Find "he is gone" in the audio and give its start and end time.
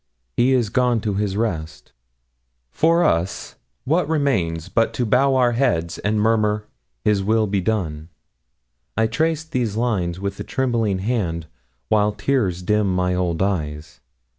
0.35-0.99